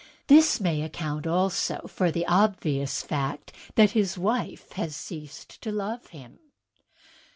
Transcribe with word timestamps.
This 0.25 0.59
may 0.59 0.81
account 0.81 1.27
also 1.27 1.81
for 1.87 2.09
the 2.09 2.25
obvious 2.25 3.03
fact 3.03 3.53
that 3.75 3.91
his 3.91 4.17
wife 4.17 4.71
has 4.71 4.95
ceased 4.95 5.61
to 5.61 5.71
love 5.71 6.07
him." 6.07 6.39